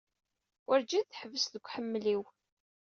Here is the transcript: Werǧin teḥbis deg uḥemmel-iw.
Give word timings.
Werǧin 0.67 1.05
teḥbis 1.05 1.45
deg 1.53 1.65
uḥemmel-iw. 1.65 2.23